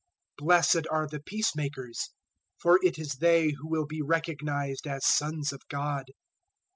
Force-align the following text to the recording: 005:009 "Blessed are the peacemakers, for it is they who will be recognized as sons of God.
005:009 0.39 0.45
"Blessed 0.47 0.87
are 0.89 1.07
the 1.07 1.19
peacemakers, 1.19 2.09
for 2.57 2.79
it 2.81 2.97
is 2.97 3.17
they 3.19 3.51
who 3.51 3.69
will 3.69 3.85
be 3.85 4.01
recognized 4.01 4.87
as 4.87 5.05
sons 5.05 5.53
of 5.53 5.61
God. 5.69 6.05